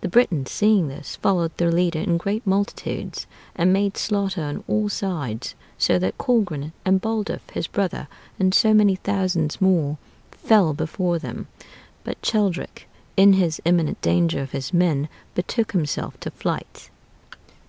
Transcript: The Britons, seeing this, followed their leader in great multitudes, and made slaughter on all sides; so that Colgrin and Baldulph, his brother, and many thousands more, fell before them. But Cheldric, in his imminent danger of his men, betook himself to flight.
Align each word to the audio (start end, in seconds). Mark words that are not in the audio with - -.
The 0.00 0.08
Britons, 0.08 0.50
seeing 0.50 0.88
this, 0.88 1.14
followed 1.14 1.56
their 1.56 1.70
leader 1.70 2.00
in 2.00 2.16
great 2.16 2.44
multitudes, 2.44 3.28
and 3.54 3.72
made 3.72 3.96
slaughter 3.96 4.42
on 4.42 4.64
all 4.66 4.88
sides; 4.88 5.54
so 5.78 6.00
that 6.00 6.18
Colgrin 6.18 6.72
and 6.84 7.00
Baldulph, 7.00 7.48
his 7.52 7.68
brother, 7.68 8.08
and 8.40 8.60
many 8.64 8.96
thousands 8.96 9.60
more, 9.60 9.98
fell 10.32 10.72
before 10.74 11.20
them. 11.20 11.46
But 12.02 12.20
Cheldric, 12.22 12.88
in 13.16 13.34
his 13.34 13.62
imminent 13.64 14.00
danger 14.00 14.40
of 14.42 14.50
his 14.50 14.74
men, 14.74 15.08
betook 15.36 15.70
himself 15.70 16.18
to 16.18 16.32
flight. 16.32 16.90